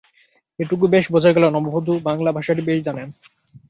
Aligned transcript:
এটুকু 0.59 0.85
বেশ 0.87 1.05
বোঝা 1.11 1.31
গেল, 1.35 1.45
নববধূ 1.49 1.93
বাংলাভাষাটি 1.99 2.61
বেশ 2.61 2.79
জানেন। 2.87 3.07